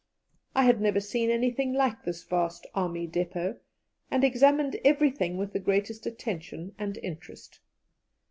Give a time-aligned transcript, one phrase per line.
[0.55, 3.59] I had never seen anything like this vast army depôt,
[4.09, 7.59] and examined everything with the greatest attention and interest.